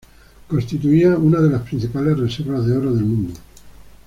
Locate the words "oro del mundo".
2.75-3.33